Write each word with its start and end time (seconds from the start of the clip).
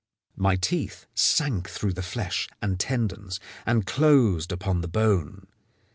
My 0.35 0.55
teeth 0.55 1.05
sank 1.13 1.69
through 1.69 1.93
the 1.93 2.01
flesh 2.01 2.49
and 2.59 2.79
tendons 2.79 3.39
and 3.67 3.85
closed 3.85 4.51
upon 4.51 4.81
the 4.81 4.87
bone. 4.87 5.45